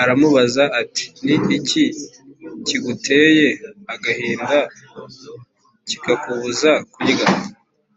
[0.00, 1.84] aramubaza ati “Ni iki
[2.66, 3.46] kiguteye
[3.94, 4.58] agahinda
[5.88, 7.26] kikakubuza kurya?”